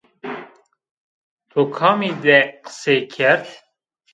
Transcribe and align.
To 1.51 1.61
kamî 1.75 2.11
de 2.23 2.39
qesey 2.65 3.01
kerd? 3.13 3.45